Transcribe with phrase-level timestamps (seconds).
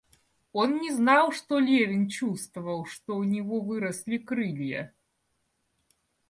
[0.51, 4.95] Он не знал, что Левин чувствовал, что у него выросли крылья.